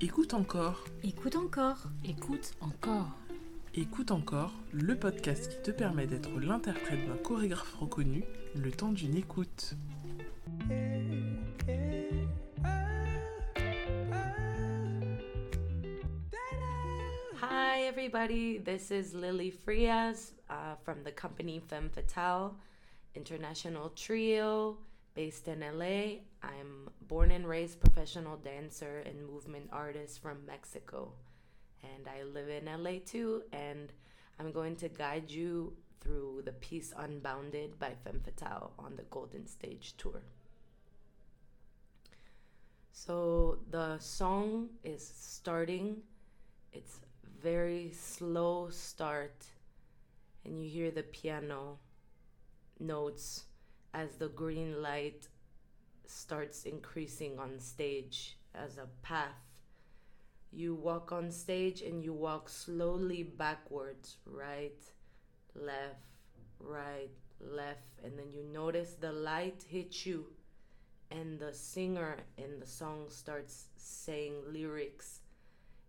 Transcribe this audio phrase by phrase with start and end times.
[0.00, 0.84] Écoute encore.
[1.02, 1.88] Écoute encore.
[2.04, 3.08] Écoute encore.
[3.74, 8.22] Écoute encore, le podcast qui te permet d'être l'interprète d'un chorégraphe reconnu
[8.54, 9.74] le temps d'une écoute.
[17.42, 18.60] Hi, everybody.
[18.60, 22.52] This is Lily Frias uh, from the company Femme Fatale
[23.16, 24.78] International Trio
[25.14, 26.20] based in LA.
[26.42, 31.12] I'm born and raised professional dancer and movement artist from Mexico.
[31.82, 33.42] And I live in LA too.
[33.52, 33.92] And
[34.38, 39.46] I'm going to guide you through the piece Unbounded by Femme Fatale on the Golden
[39.46, 40.22] Stage Tour.
[42.92, 45.98] So the song is starting.
[46.72, 47.00] It's
[47.40, 49.46] very slow start
[50.44, 51.78] and you hear the piano
[52.80, 53.44] notes
[53.94, 55.28] as the green light
[56.06, 59.42] starts increasing on stage as a path.
[60.50, 64.82] You walk on stage and you walk slowly backwards, right,
[65.54, 66.16] left,
[66.58, 70.26] right, left, and then you notice the light hit you,
[71.10, 75.20] and the singer in the song starts saying lyrics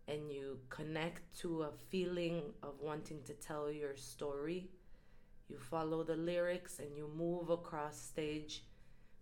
[0.10, 4.68] and you connect to a feeling of wanting to tell your story.
[5.50, 8.64] You follow the lyrics and you move across stage,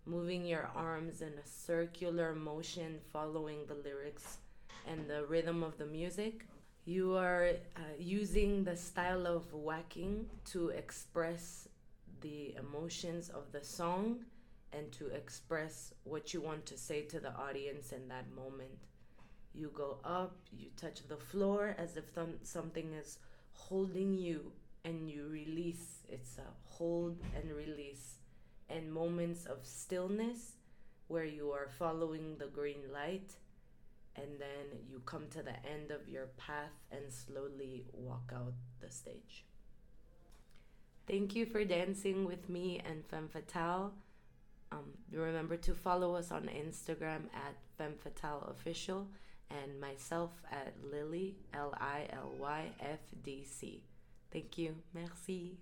[0.06, 4.38] moving your arms in a circular motion, following the lyrics
[4.86, 6.46] and the rhythm of the music.
[6.84, 11.68] You are uh, using the style of waacking to express
[12.20, 14.24] the emotions of the song
[14.72, 18.78] and to express what you want to say to the audience in that moment
[19.58, 23.18] you go up, you touch the floor as if th- something is
[23.52, 24.52] holding you,
[24.84, 26.02] and you release.
[26.08, 28.18] It's a hold and release,
[28.68, 30.52] and moments of stillness
[31.08, 33.32] where you are following the green light,
[34.16, 38.90] and then you come to the end of your path and slowly walk out the
[38.90, 39.44] stage.
[41.06, 43.92] Thank you for dancing with me and Femme Fatale.
[44.70, 49.08] Um, remember to follow us on Instagram at Femme Fatale Official
[49.50, 53.82] and myself at Lily, L I L Y F D C.
[54.30, 54.74] Thank you.
[54.94, 55.58] Merci.